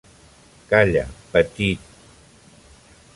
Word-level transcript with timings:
Calla, 0.71 1.05
petit! 1.31 1.77